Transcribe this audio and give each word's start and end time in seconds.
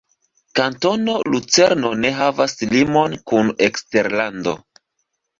Kantono 0.59 1.17
Lucerno 1.33 1.91
ne 2.05 2.09
havas 2.19 2.55
limon 2.71 3.13
kun 3.33 3.51
eksterlando. 3.67 4.55